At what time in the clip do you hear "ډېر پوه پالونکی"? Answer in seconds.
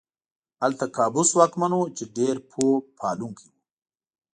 2.17-3.47